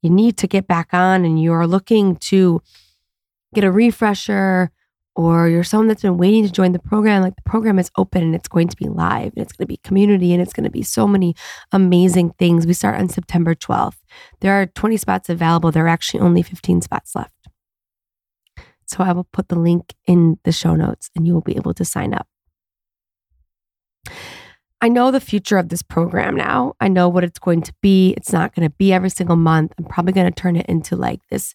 you 0.01 0.09
need 0.09 0.37
to 0.37 0.47
get 0.47 0.67
back 0.67 0.93
on 0.93 1.25
and 1.25 1.41
you're 1.41 1.67
looking 1.67 2.15
to 2.17 2.61
get 3.53 3.63
a 3.63 3.71
refresher 3.71 4.71
or 5.15 5.49
you're 5.49 5.63
someone 5.63 5.87
that's 5.87 6.01
been 6.01 6.17
waiting 6.17 6.45
to 6.45 6.51
join 6.51 6.71
the 6.71 6.79
program, 6.79 7.21
like 7.21 7.35
the 7.35 7.49
program 7.49 7.79
is 7.79 7.91
open 7.97 8.23
and 8.23 8.35
it's 8.35 8.47
going 8.47 8.67
to 8.67 8.77
be 8.77 8.87
live 8.87 9.33
and 9.35 9.43
it's 9.43 9.51
going 9.51 9.63
to 9.63 9.67
be 9.67 9.77
community 9.83 10.33
and 10.33 10.41
it's 10.41 10.53
going 10.53 10.63
to 10.63 10.69
be 10.69 10.83
so 10.83 11.07
many 11.07 11.35
amazing 11.71 12.31
things. 12.39 12.65
We 12.65 12.73
start 12.73 12.99
on 12.99 13.09
September 13.09 13.53
12th. 13.53 13.97
There 14.39 14.53
are 14.53 14.67
20 14.67 14.97
spots 14.97 15.29
available. 15.29 15.71
There 15.71 15.85
are 15.85 15.89
actually 15.89 16.21
only 16.21 16.41
15 16.41 16.81
spots 16.81 17.15
left. 17.15 17.33
So 18.85 19.03
I 19.03 19.11
will 19.11 19.27
put 19.31 19.49
the 19.49 19.59
link 19.59 19.93
in 20.05 20.37
the 20.43 20.51
show 20.51 20.75
notes 20.75 21.09
and 21.15 21.27
you 21.27 21.33
will 21.33 21.41
be 21.41 21.55
able 21.55 21.73
to 21.73 21.85
sign 21.85 22.13
up. 22.13 22.27
I 24.83 24.89
know 24.89 25.11
the 25.11 25.21
future 25.21 25.57
of 25.57 25.69
this 25.69 25.83
program 25.83 26.35
now. 26.35 26.73
I 26.79 26.87
know 26.87 27.07
what 27.07 27.23
it's 27.23 27.37
going 27.37 27.61
to 27.63 27.73
be. 27.81 28.15
It's 28.17 28.33
not 28.33 28.55
going 28.55 28.67
to 28.67 28.75
be 28.77 28.91
every 28.91 29.11
single 29.11 29.35
month. 29.35 29.73
I'm 29.77 29.85
probably 29.85 30.13
going 30.13 30.31
to 30.31 30.41
turn 30.41 30.55
it 30.55 30.65
into 30.65 30.95
like 30.95 31.21
this 31.29 31.53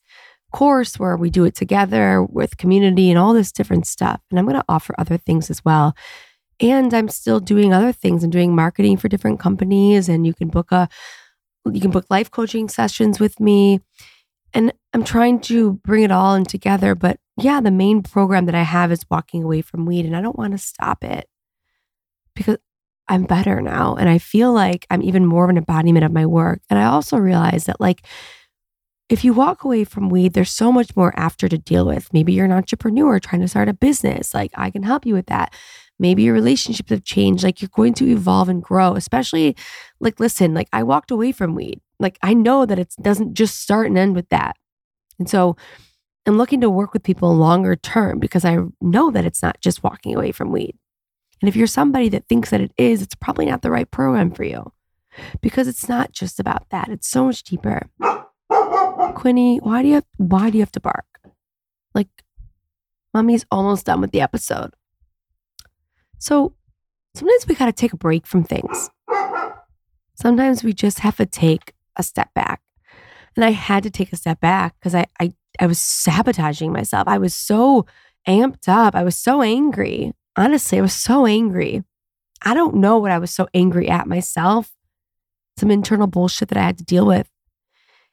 course 0.57 0.99
where 0.99 1.19
we 1.19 1.29
do 1.29 1.45
it 1.45 1.55
together 1.55 2.23
with 2.23 2.57
community 2.57 3.11
and 3.11 3.19
all 3.19 3.35
this 3.35 3.53
different 3.53 3.87
stuff. 3.87 4.23
And 4.31 4.39
I'm 4.39 4.47
going 4.47 4.57
to 4.57 4.65
offer 4.71 4.95
other 4.97 5.19
things 5.19 5.51
as 5.51 5.63
well. 5.67 5.95
And 6.61 6.95
I'm 6.95 7.11
still 7.11 7.41
doing 7.41 7.75
other 7.75 7.93
things. 7.93 8.25
I'm 8.25 8.31
doing 8.31 8.55
marketing 8.55 8.97
for 8.97 9.09
different 9.09 9.39
companies 9.39 10.09
and 10.09 10.27
you 10.27 10.33
can 10.33 10.49
book 10.49 10.73
a 10.73 10.89
you 11.71 11.81
can 11.81 11.91
book 11.91 12.07
life 12.09 12.31
coaching 12.31 12.71
sessions 12.71 13.21
with 13.21 13.39
me. 13.39 13.81
And 14.55 14.73
I'm 14.95 15.05
trying 15.05 15.41
to 15.41 15.75
bring 15.85 16.05
it 16.05 16.11
all 16.11 16.35
in 16.35 16.45
together, 16.45 16.95
but 16.95 17.19
yeah, 17.37 17.61
the 17.61 17.71
main 17.71 18.03
program 18.03 18.47
that 18.47 18.55
I 18.55 18.63
have 18.63 18.91
is 18.91 19.05
walking 19.11 19.43
away 19.43 19.61
from 19.61 19.85
weed 19.85 20.07
and 20.07 20.17
I 20.17 20.23
don't 20.23 20.39
want 20.39 20.53
to 20.53 20.59
stop 20.59 21.05
it 21.05 21.29
because 22.35 22.57
I'm 23.09 23.25
better 23.25 23.61
now. 23.61 23.95
And 23.97 24.09
I 24.09 24.17
feel 24.17 24.55
like 24.55 24.87
I'm 24.89 25.03
even 25.03 25.27
more 25.27 25.45
of 25.45 25.51
an 25.51 25.59
embodiment 25.59 26.07
of 26.07 26.13
my 26.13 26.25
work. 26.25 26.63
And 26.71 26.79
I 26.79 26.87
also 26.87 27.19
realize 27.19 27.65
that, 27.65 27.81
like, 27.81 28.07
if 29.09 29.25
you 29.25 29.33
walk 29.33 29.65
away 29.65 29.85
from 29.85 30.09
weed, 30.09 30.33
there's 30.33 30.51
so 30.51 30.73
much 30.73 30.97
more 30.97 31.17
after 31.19 31.49
to 31.49 31.59
deal 31.59 31.87
with. 31.87 32.13
Maybe 32.13 32.33
you're 32.33 32.45
an 32.45 32.53
entrepreneur 32.53 33.21
trying 33.21 33.41
to 33.43 33.49
start 33.49 33.69
a 33.69 33.75
business. 33.75 34.35
Like, 34.35 34.51
I 34.55 34.71
can 34.71 34.83
help 34.83 35.07
you 35.07 35.15
with 35.15 35.27
that. 35.27 35.55
Maybe 35.99 36.25
your 36.25 36.35
relationships 36.35 36.91
have 36.91 37.05
changed. 37.05 37.45
Like, 37.45 37.63
you're 37.63 37.71
going 37.73 37.95
to 37.95 38.11
evolve 38.11 38.49
and 38.49 38.63
grow, 38.63 38.95
especially, 38.95 39.57
like, 40.01 40.19
listen, 40.19 40.55
like, 40.55 40.69
I 40.73 40.83
walked 40.83 41.11
away 41.11 41.33
from 41.33 41.55
weed. 41.55 41.81
Like, 42.01 42.19
I 42.23 42.35
know 42.35 42.67
that 42.67 42.79
it 42.79 42.95
doesn't 43.01 43.35
just 43.35 43.61
start 43.61 43.87
and 43.87 43.97
end 43.97 44.17
with 44.17 44.29
that. 44.31 44.57
And 45.19 45.31
so, 45.31 45.57
I'm 46.27 46.37
looking 46.37 46.61
to 46.63 46.69
work 46.69 46.93
with 46.93 47.05
people 47.05 47.35
longer 47.37 47.77
term 47.77 48.19
because 48.19 48.45
I 48.45 48.59
know 48.81 49.13
that 49.13 49.25
it's 49.25 49.43
not 49.43 49.61
just 49.61 49.85
walking 49.85 50.17
away 50.17 50.33
from 50.33 50.51
weed. 50.51 50.77
And 51.41 51.49
if 51.49 51.55
you're 51.55 51.69
somebody 51.69 52.09
that 52.09 52.29
thinks 52.29 52.51
that 52.51 52.61
it 52.61 52.73
is, 52.77 53.01
it's 53.01 53.15
probably 53.15 53.47
not 53.47 53.63
the 53.63 53.71
right 53.71 53.89
program 53.89 54.33
for 54.33 54.43
you 54.43 54.73
because 55.41 55.69
it's 55.69 55.89
not 55.89 56.11
just 56.11 56.41
about 56.41 56.69
that. 56.71 56.89
It's 56.89 57.09
so 57.09 57.27
much 57.27 57.45
deeper. 57.45 57.89
Quinny, 59.27 59.57
why 59.57 59.83
do 59.83 59.89
you 59.89 59.95
have, 59.95 60.07
why 60.19 60.51
do 60.51 60.57
you 60.57 60.63
have 60.63 60.71
to 60.71 60.79
bark? 60.79 61.05
Like, 61.95 62.07
mommy's 63.13 63.45
almost 63.51 63.87
done 63.87 64.01
with 64.01 64.13
the 64.13 64.21
episode. 64.21 64.73
So 66.21 66.55
sometimes 67.17 67.49
we 67.49 67.57
got 67.57 67.67
to 67.67 67.73
take 67.73 67.93
a 67.93 67.97
break 67.97 68.25
from 68.25 68.45
things. 68.45 68.89
Sometimes 70.15 70.63
we 70.63 70.73
just 70.73 71.01
have 71.01 71.17
to 71.17 71.27
take 71.27 71.73
a 71.97 72.05
step 72.05 72.33
back. 72.35 72.63
And 73.35 73.45
I 73.45 73.51
had 73.51 73.83
to 73.83 73.91
take 73.91 74.13
a 74.13 74.17
step 74.17 74.39
back 74.39 74.77
because 74.79 74.95
I, 74.95 75.07
I 75.19 75.35
I 75.59 75.67
was 75.67 75.81
sabotaging 75.81 76.73
myself. 76.73 77.09
I 77.09 77.19
was 77.19 77.35
so 77.35 77.85
amped 78.29 78.69
up. 78.69 78.95
I 78.95 79.03
was 79.03 79.19
so 79.19 79.43
angry 79.43 80.13
honestly, 80.37 80.79
I 80.79 80.83
was 80.83 80.95
so 80.95 81.27
angry. 81.27 81.83
I 82.43 82.55
don't 82.55 82.77
know 82.77 82.99
what 82.99 83.11
I 83.11 83.19
was 83.19 83.33
so 83.33 83.49
angry 83.53 83.89
at 83.89 84.07
myself. 84.07 84.71
Some 85.57 85.73
internal 85.73 86.07
bullshit 86.07 86.49
that 86.51 86.59
I 86.59 86.63
had 86.63 86.79
to 86.79 86.85
deal 86.85 87.07
with. 87.07 87.29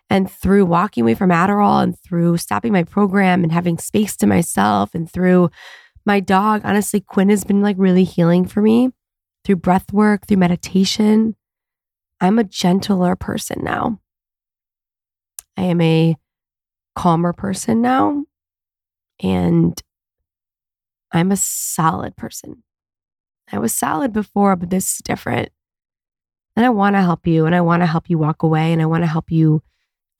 And 0.10 0.30
through 0.30 0.66
walking 0.66 1.04
away 1.04 1.16
from 1.16 1.32
Adderall 1.32 1.82
and 1.82 1.98
through 2.00 2.38
stopping 2.38 2.72
my 2.72 2.84
program 2.84 3.44
and 3.44 3.52
having 3.52 3.78
space 3.78 4.16
to 4.18 4.28
myself 4.28 4.94
and 4.94 5.12
through 5.12 5.50
my 6.06 6.20
dog, 6.20 6.62
honestly, 6.64 7.02
Quinn 7.02 7.30
has 7.30 7.44
been 7.44 7.62
like 7.62 7.78
really 7.80 8.04
healing 8.04 8.46
for 8.46 8.62
me 8.62 8.90
through 9.44 9.56
breath 9.58 9.92
work, 9.92 10.28
through 10.28 10.38
meditation. 10.38 11.36
I'm 12.22 12.40
a 12.40 12.44
gentler 12.44 13.16
person 13.16 13.62
now. 13.64 14.00
I 15.58 15.64
am 15.64 15.82
a 15.82 16.16
calmer 16.96 17.34
person 17.34 17.82
now. 17.82 18.26
And 19.22 19.80
I'm 21.12 21.32
a 21.32 21.38
solid 21.38 22.16
person. 22.16 22.64
I 23.52 23.60
was 23.60 23.74
solid 23.74 24.14
before, 24.14 24.56
but 24.56 24.70
this 24.70 24.94
is 24.94 25.02
different. 25.04 25.50
And 26.56 26.66
I 26.66 26.70
want 26.70 26.96
to 26.96 27.02
help 27.02 27.28
you 27.28 27.46
and 27.46 27.56
I 27.56 27.62
want 27.62 27.82
to 27.82 27.88
help 27.88 28.10
you 28.10 28.18
walk 28.18 28.44
away 28.44 28.74
and 28.74 28.82
I 28.82 28.86
want 28.86 29.04
to 29.04 29.08
help 29.08 29.32
you 29.32 29.62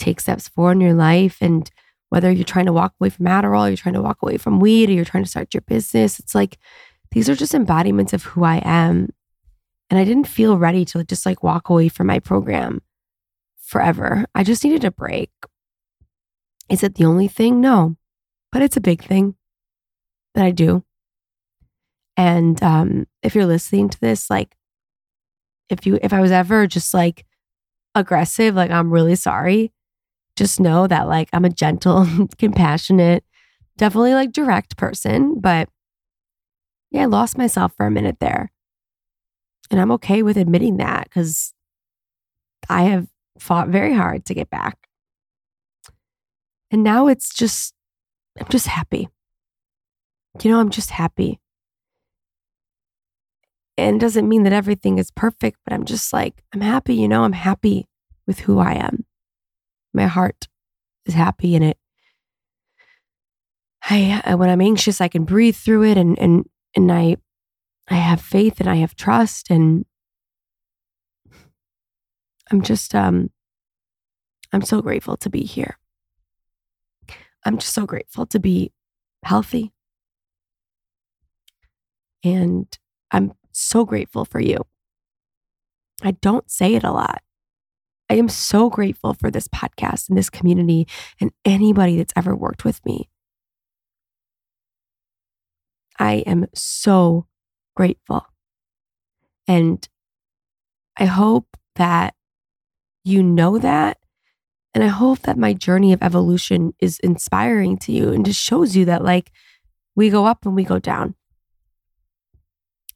take 0.04 0.20
steps 0.20 0.48
forward 0.48 0.74
in 0.74 0.82
your 0.82 0.94
life. 0.94 1.38
And 1.42 1.70
whether 2.10 2.32
you're 2.32 2.44
trying 2.44 2.68
to 2.68 2.74
walk 2.74 2.94
away 3.00 3.10
from 3.10 3.26
Adderall, 3.26 3.68
you're 3.68 3.78
trying 3.78 3.96
to 3.96 4.02
walk 4.02 4.20
away 4.22 4.38
from 4.38 4.60
weed, 4.60 4.90
or 4.90 4.94
you're 4.94 5.06
trying 5.06 5.24
to 5.24 5.30
start 5.30 5.54
your 5.54 5.62
business, 5.62 6.20
it's 6.20 6.36
like 6.36 6.58
these 7.12 7.30
are 7.30 7.36
just 7.36 7.54
embodiments 7.54 8.14
of 8.14 8.24
who 8.24 8.44
I 8.44 8.62
am. 8.64 9.10
And 9.90 10.00
I 10.00 10.04
didn't 10.04 10.28
feel 10.28 10.58
ready 10.58 10.86
to 10.86 11.04
just 11.04 11.26
like 11.26 11.44
walk 11.44 11.70
away 11.70 11.90
from 11.90 12.08
my 12.08 12.20
program 12.20 12.82
forever. 13.58 14.26
I 14.36 14.44
just 14.44 14.64
needed 14.64 14.84
a 14.84 14.92
break. 14.92 15.32
Is 16.70 16.84
it 16.84 16.96
the 16.96 17.06
only 17.06 17.28
thing? 17.28 17.62
No, 17.62 17.98
but 18.52 18.62
it's 18.62 18.78
a 18.78 18.82
big 18.82 19.04
thing 19.04 19.36
that 20.34 20.46
I 20.46 20.52
do. 20.52 20.84
And 22.16 22.62
um, 22.62 23.08
if 23.22 23.36
you're 23.36 23.46
listening 23.46 23.90
to 23.90 24.00
this, 24.00 24.30
like, 24.30 24.56
if 25.70 25.86
you, 25.86 26.00
if 26.02 26.14
I 26.14 26.22
was 26.22 26.32
ever 26.32 26.68
just 26.68 26.94
like 26.94 27.26
aggressive, 27.96 28.56
like, 28.56 28.72
I'm 28.72 28.92
really 28.92 29.16
sorry. 29.16 29.72
Just 30.36 30.60
know 30.60 30.88
that, 30.88 31.08
like, 31.08 31.30
I'm 31.34 31.46
a 31.46 31.50
gentle, 31.50 32.08
compassionate, 32.38 33.24
definitely 33.78 34.14
like 34.14 34.32
direct 34.32 34.78
person. 34.78 35.40
But 35.40 35.70
yeah, 36.92 37.04
I 37.04 37.06
lost 37.06 37.38
myself 37.38 37.74
for 37.76 37.86
a 37.86 37.92
minute 37.92 38.18
there. 38.20 38.52
And 39.72 39.80
I'm 39.80 39.92
okay 39.94 40.22
with 40.24 40.38
admitting 40.38 40.78
that 40.78 41.06
because 41.06 41.54
I 42.70 42.84
have 42.84 43.08
fought 43.40 43.70
very 43.70 43.94
hard 43.94 44.26
to 44.26 44.34
get 44.34 44.50
back. 44.50 44.78
And 46.72 46.84
now 46.84 47.08
it's 47.08 47.34
just, 47.34 47.74
I'm 48.40 48.48
just 48.50 48.68
happy 48.68 49.08
you 50.42 50.50
know, 50.50 50.60
I'm 50.60 50.70
just 50.70 50.90
happy. 50.90 51.40
And 53.78 54.00
doesn't 54.00 54.28
mean 54.30 54.44
that 54.44 54.54
everything 54.54 54.98
is 54.98 55.12
perfect, 55.12 55.60
but 55.66 55.74
I'm 55.74 55.86
just 55.86 56.14
like, 56.14 56.44
I'm 56.54 56.62
happy, 56.62 56.96
you 56.96 57.08
know, 57.08 57.24
I'm 57.24 57.34
happy 57.34 57.88
with 58.28 58.42
who 58.42 58.60
I 58.60 58.74
am. 58.74 59.03
My 59.94 60.08
heart 60.08 60.48
is 61.06 61.14
happy 61.14 61.56
in 61.56 61.64
it. 61.64 61.78
I, 63.84 64.36
when 64.36 64.50
I'm 64.50 64.62
anxious, 64.62 65.02
I 65.02 65.08
can 65.08 65.26
breathe 65.26 65.56
through 65.56 65.84
it 65.84 65.98
and, 65.98 66.18
and, 66.18 66.46
and 66.76 66.92
I, 66.92 67.18
I 67.90 67.96
have 67.96 68.22
faith 68.22 68.60
and 68.60 68.70
I 68.70 68.76
have 68.76 68.96
trust 68.96 69.50
and 69.50 69.86
I'm 72.52 72.62
just, 72.62 72.96
um, 72.96 73.30
I'm 74.54 74.62
so 74.62 74.82
grateful 74.82 75.18
to 75.18 75.30
be 75.30 75.44
here. 75.44 75.78
I'm 77.44 77.58
just 77.58 77.74
so 77.74 77.86
grateful 77.86 78.26
to 78.28 78.40
be 78.40 78.72
healthy. 79.24 79.74
And 82.24 82.68
I'm 83.12 83.34
so 83.52 83.86
grateful 83.86 84.24
for 84.26 84.40
you. 84.40 84.66
I 86.04 86.12
don't 86.12 86.50
say 86.50 86.76
it 86.76 86.84
a 86.84 86.92
lot. 86.92 87.23
I 88.10 88.16
am 88.16 88.30
so 88.30 88.70
grateful 88.70 89.14
for 89.14 89.32
this 89.32 89.48
podcast 89.48 90.10
and 90.10 90.18
this 90.18 90.30
community 90.30 90.88
and 91.20 91.32
anybody 91.46 91.98
that's 91.98 92.14
ever 92.16 92.36
worked 92.36 92.64
with 92.66 92.86
me. 92.86 93.10
I 96.00 96.24
am 96.26 96.48
so 96.54 97.28
grateful. 97.76 98.26
And 99.48 99.88
I 100.98 101.06
hope 101.06 101.58
that 101.76 102.16
you 103.04 103.24
know 103.24 103.58
that 103.58 103.98
And 104.74 104.84
I 104.84 104.88
hope 104.88 105.20
that 105.22 105.38
my 105.38 105.54
journey 105.54 105.94
of 105.94 106.02
evolution 106.02 106.74
is 106.80 107.00
inspiring 107.00 107.78
to 107.80 107.92
you 107.92 108.12
and 108.12 108.26
just 108.26 108.40
shows 108.40 108.76
you 108.76 108.86
that, 108.86 109.04
like, 109.04 109.32
we 109.96 110.10
go 110.10 110.26
up 110.26 110.46
and 110.46 110.56
we 110.56 110.64
go 110.64 110.80
down. 110.80 111.16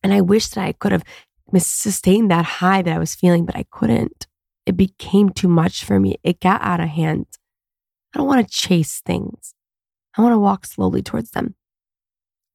And 0.04 0.14
I 0.14 0.22
wish 0.22 0.48
that 0.50 0.64
I 0.64 0.72
could 0.72 0.92
have 0.92 1.04
sustained 1.58 2.32
that 2.32 2.46
high 2.46 2.82
that 2.82 2.96
I 2.96 3.00
was 3.00 3.16
feeling, 3.16 3.46
but 3.46 3.56
I 3.56 3.66
couldn't. 3.70 4.26
It 4.68 4.78
became 4.78 5.30
too 5.30 5.48
much 5.48 5.84
for 5.84 6.00
me. 6.00 6.18
It 6.24 6.40
got 6.40 6.62
out 6.62 6.80
of 6.80 6.90
hand. 6.90 7.26
I 8.14 8.20
don't 8.20 8.28
want 8.28 8.48
to 8.48 8.54
chase 8.54 9.02
things, 9.02 9.56
I 10.16 10.22
want 10.22 10.34
to 10.34 10.40
walk 10.40 10.66
slowly 10.66 11.02
towards 11.02 11.32
them. 11.32 11.56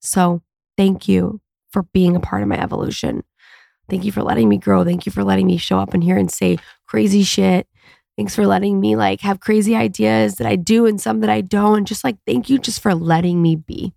So, 0.00 0.42
thank 0.76 1.08
you 1.08 1.40
for 1.70 1.84
being 1.92 2.14
a 2.14 2.20
part 2.20 2.42
of 2.42 2.48
my 2.48 2.60
evolution. 2.60 3.24
Thank 3.88 4.04
you 4.04 4.12
for 4.12 4.22
letting 4.22 4.48
me 4.48 4.58
grow. 4.58 4.84
Thank 4.84 5.06
you 5.06 5.12
for 5.12 5.24
letting 5.24 5.46
me 5.46 5.56
show 5.56 5.78
up 5.78 5.94
in 5.94 6.02
here 6.02 6.16
and 6.16 6.30
say 6.30 6.58
crazy 6.86 7.22
shit 7.22 7.66
Thanks 8.16 8.34
for 8.34 8.46
letting 8.46 8.78
me 8.78 8.94
like 8.94 9.20
have 9.22 9.40
crazy 9.40 9.74
ideas 9.74 10.36
that 10.36 10.46
I 10.46 10.56
do 10.56 10.86
and 10.86 11.00
some 11.00 11.20
that 11.20 11.30
I 11.30 11.40
don't. 11.40 11.78
And 11.78 11.86
just 11.86 12.04
like, 12.04 12.18
thank 12.26 12.50
you 12.50 12.58
just 12.58 12.80
for 12.80 12.94
letting 12.94 13.40
me 13.40 13.56
be, 13.56 13.94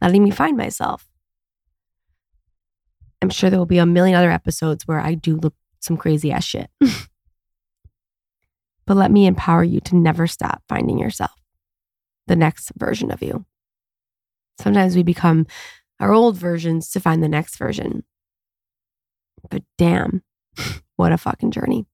letting 0.00 0.22
me 0.22 0.30
find 0.30 0.56
myself. 0.56 1.08
I'm 3.20 3.30
sure 3.30 3.50
there 3.50 3.58
will 3.58 3.66
be 3.66 3.78
a 3.78 3.86
million 3.86 4.16
other 4.16 4.30
episodes 4.30 4.86
where 4.86 5.00
I 5.00 5.14
do 5.14 5.36
look 5.36 5.54
some 5.80 5.96
crazy 5.96 6.30
ass 6.30 6.44
shit. 6.44 6.70
but 8.86 8.96
let 8.96 9.10
me 9.10 9.26
empower 9.26 9.64
you 9.64 9.80
to 9.80 9.96
never 9.96 10.26
stop 10.26 10.62
finding 10.68 10.98
yourself, 10.98 11.34
the 12.26 12.36
next 12.36 12.72
version 12.76 13.10
of 13.10 13.22
you. 13.22 13.44
Sometimes 14.60 14.94
we 14.94 15.02
become 15.02 15.46
our 15.98 16.12
old 16.12 16.36
versions 16.36 16.90
to 16.90 17.00
find 17.00 17.22
the 17.22 17.28
next 17.28 17.56
version. 17.56 18.04
But 19.50 19.62
damn, 19.78 20.22
what 20.96 21.12
a 21.12 21.18
fucking 21.18 21.50
journey. 21.50 21.86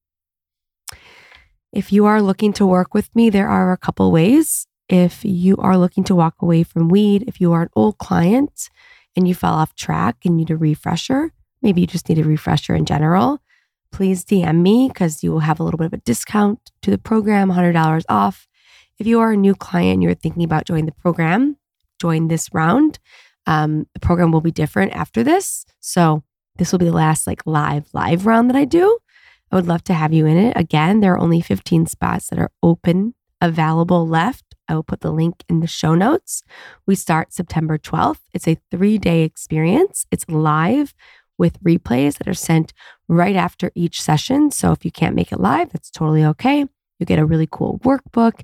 If 1.73 1.93
you 1.93 2.07
are 2.07 2.23
looking 2.23 2.52
to 2.55 2.66
work 2.66 2.95
with 2.95 3.14
me, 3.14 3.31
there 3.31 3.49
are 3.49 3.73
a 3.73 3.76
couple 3.76 4.11
ways. 4.11 4.66
If 4.88 5.25
you 5.25 5.57
are 5.59 5.76
looking 5.76 6.05
to 6.05 6.14
walk 6.14 6.37
away 6.40 6.62
from 6.62 6.88
weed, 6.88 7.25
if 7.26 7.40
you 7.40 7.52
are 7.52 7.62
an 7.62 7.71
old 7.75 7.99
client 7.99 8.71
and 9.16 9.26
you 9.26 9.35
fell 9.35 9.55
off 9.55 9.75
track 9.75 10.19
and 10.25 10.37
need 10.37 10.50
a 10.50 10.57
refresher, 10.57 11.33
maybe 11.62 11.81
you 11.81 11.87
just 11.87 12.09
need 12.09 12.19
a 12.19 12.25
refresher 12.25 12.75
in 12.75 12.85
general, 12.85 13.40
please 13.96 14.26
DM 14.26 14.60
me 14.60 14.88
because 14.88 15.24
you 15.24 15.32
will 15.32 15.40
have 15.40 15.58
a 15.58 15.62
little 15.62 15.78
bit 15.78 15.86
of 15.86 15.92
a 15.94 15.96
discount 15.96 16.70
to 16.82 16.90
the 16.90 16.98
program, 16.98 17.50
$100 17.50 18.04
off. 18.10 18.46
If 18.98 19.06
you 19.06 19.20
are 19.20 19.32
a 19.32 19.36
new 19.38 19.54
client 19.54 19.94
and 19.94 20.02
you're 20.02 20.12
thinking 20.12 20.44
about 20.44 20.66
joining 20.66 20.84
the 20.84 20.92
program, 20.92 21.56
join 21.98 22.28
this 22.28 22.52
round. 22.52 22.98
Um, 23.46 23.86
the 23.94 24.00
program 24.00 24.32
will 24.32 24.42
be 24.42 24.50
different 24.50 24.92
after 24.92 25.24
this. 25.24 25.64
So 25.80 26.22
this 26.58 26.72
will 26.72 26.78
be 26.78 26.84
the 26.84 26.92
last 26.92 27.26
like 27.26 27.40
live, 27.46 27.88
live 27.94 28.26
round 28.26 28.50
that 28.50 28.56
I 28.56 28.66
do. 28.66 28.98
I 29.50 29.56
would 29.56 29.66
love 29.66 29.82
to 29.84 29.94
have 29.94 30.12
you 30.12 30.26
in 30.26 30.36
it. 30.36 30.52
Again, 30.58 31.00
there 31.00 31.14
are 31.14 31.18
only 31.18 31.40
15 31.40 31.86
spots 31.86 32.28
that 32.28 32.38
are 32.38 32.50
open, 32.62 33.14
available 33.40 34.06
left. 34.06 34.44
I 34.68 34.74
will 34.74 34.82
put 34.82 35.00
the 35.00 35.12
link 35.12 35.42
in 35.48 35.60
the 35.60 35.66
show 35.66 35.94
notes. 35.94 36.42
We 36.84 36.96
start 36.96 37.32
September 37.32 37.78
12th. 37.78 38.20
It's 38.34 38.46
a 38.46 38.58
three 38.70 38.98
day 38.98 39.22
experience, 39.22 40.04
it's 40.10 40.28
live 40.28 40.92
with 41.38 41.62
replays 41.62 42.19
that 42.19 42.28
are 42.28 42.35
sent 42.35 42.73
right 43.09 43.37
after 43.37 43.71
each 43.75 44.00
session. 44.00 44.50
So 44.50 44.73
if 44.73 44.85
you 44.85 44.90
can't 44.90 45.14
make 45.14 45.33
it 45.33 45.40
live, 45.40 45.71
that's 45.73 45.90
totally 45.90 46.25
okay. 46.25 46.66
You 46.99 47.05
get 47.05 47.19
a 47.19 47.26
really 47.26 47.49
cool 47.50 47.78
workbook, 47.81 48.40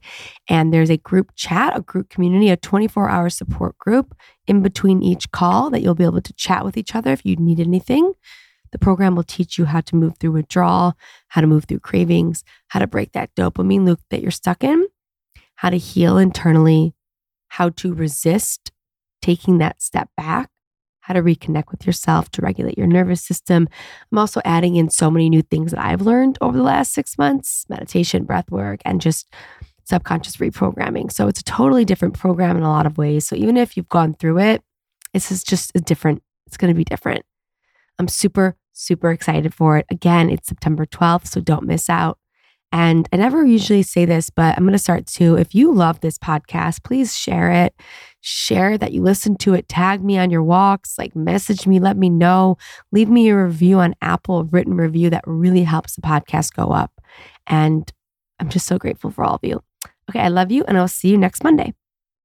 and 0.46 0.74
there's 0.74 0.90
a 0.90 0.98
group 0.98 1.32
chat, 1.34 1.76
a 1.76 1.80
group 1.80 2.10
community, 2.10 2.50
a 2.50 2.56
24 2.56 3.08
hour 3.08 3.30
support 3.30 3.78
group 3.78 4.14
in 4.46 4.62
between 4.62 5.02
each 5.02 5.30
call 5.30 5.70
that 5.70 5.80
you'll 5.80 5.94
be 5.94 6.04
able 6.04 6.20
to 6.20 6.32
chat 6.34 6.64
with 6.64 6.76
each 6.76 6.94
other 6.94 7.12
if 7.12 7.24
you 7.24 7.36
need 7.36 7.60
anything. 7.60 8.12
The 8.72 8.78
program 8.78 9.14
will 9.14 9.22
teach 9.22 9.58
you 9.58 9.66
how 9.66 9.80
to 9.82 9.96
move 9.96 10.18
through 10.18 10.32
withdrawal, 10.32 10.94
how 11.28 11.40
to 11.40 11.46
move 11.46 11.64
through 11.64 11.80
cravings, 11.80 12.44
how 12.68 12.80
to 12.80 12.86
break 12.86 13.12
that 13.12 13.34
dopamine 13.34 13.86
loop 13.86 14.00
that 14.10 14.20
you're 14.22 14.30
stuck 14.30 14.64
in, 14.64 14.86
how 15.56 15.70
to 15.70 15.78
heal 15.78 16.18
internally, 16.18 16.94
how 17.48 17.70
to 17.70 17.94
resist 17.94 18.72
taking 19.20 19.58
that 19.58 19.80
step 19.80 20.08
back, 20.16 20.50
how 21.02 21.14
to 21.14 21.22
reconnect 21.22 21.70
with 21.70 21.84
yourself 21.86 22.30
to 22.30 22.40
regulate 22.42 22.78
your 22.78 22.86
nervous 22.86 23.22
system. 23.22 23.68
I'm 24.10 24.18
also 24.18 24.40
adding 24.44 24.76
in 24.76 24.88
so 24.88 25.10
many 25.10 25.28
new 25.28 25.42
things 25.42 25.72
that 25.72 25.84
I've 25.84 26.00
learned 26.00 26.38
over 26.40 26.56
the 26.56 26.62
last 26.62 26.92
six 26.94 27.18
months 27.18 27.66
meditation, 27.68 28.24
breath 28.24 28.50
work, 28.50 28.80
and 28.84 29.00
just 29.00 29.32
subconscious 29.84 30.36
reprogramming. 30.36 31.12
So 31.12 31.26
it's 31.26 31.40
a 31.40 31.44
totally 31.44 31.84
different 31.84 32.14
program 32.14 32.56
in 32.56 32.62
a 32.62 32.70
lot 32.70 32.86
of 32.86 32.98
ways. 32.98 33.26
So 33.26 33.36
even 33.36 33.56
if 33.56 33.76
you've 33.76 33.88
gone 33.88 34.14
through 34.14 34.38
it, 34.38 34.62
this 35.12 35.30
is 35.30 35.42
just 35.42 35.72
a 35.74 35.80
different, 35.80 36.22
it's 36.46 36.56
going 36.56 36.72
to 36.72 36.78
be 36.78 36.84
different. 36.84 37.24
I'm 37.98 38.08
super, 38.08 38.56
super 38.72 39.10
excited 39.10 39.52
for 39.52 39.78
it. 39.78 39.86
Again, 39.90 40.30
it's 40.30 40.48
September 40.48 40.86
12th, 40.86 41.26
so 41.26 41.40
don't 41.40 41.66
miss 41.66 41.90
out. 41.90 42.18
And 42.72 43.06
I 43.12 43.16
never 43.16 43.44
usually 43.44 43.82
say 43.82 44.06
this, 44.06 44.30
but 44.30 44.56
I'm 44.56 44.64
going 44.64 44.72
to 44.72 44.78
start 44.78 45.06
to. 45.06 45.36
If 45.36 45.54
you 45.54 45.72
love 45.72 46.00
this 46.00 46.16
podcast, 46.16 46.82
please 46.82 47.14
share 47.14 47.50
it. 47.50 47.74
Share 48.22 48.78
that 48.78 48.92
you 48.92 49.02
listen 49.02 49.36
to 49.38 49.52
it. 49.52 49.68
Tag 49.68 50.02
me 50.02 50.18
on 50.18 50.30
your 50.30 50.42
walks, 50.42 50.98
like 50.98 51.14
message 51.14 51.66
me, 51.66 51.80
let 51.80 51.96
me 51.96 52.08
know. 52.08 52.56
Leave 52.90 53.10
me 53.10 53.28
a 53.28 53.36
review 53.36 53.78
on 53.78 53.94
Apple, 54.00 54.38
a 54.38 54.44
written 54.44 54.74
review 54.74 55.10
that 55.10 55.24
really 55.26 55.64
helps 55.64 55.96
the 55.96 56.02
podcast 56.02 56.54
go 56.54 56.72
up. 56.72 56.92
And 57.46 57.92
I'm 58.40 58.48
just 58.48 58.66
so 58.66 58.78
grateful 58.78 59.10
for 59.10 59.22
all 59.22 59.34
of 59.34 59.44
you. 59.44 59.62
Okay, 60.08 60.20
I 60.20 60.28
love 60.28 60.50
you, 60.50 60.64
and 60.66 60.78
I'll 60.78 60.88
see 60.88 61.08
you 61.08 61.18
next 61.18 61.44
Monday. 61.44 61.74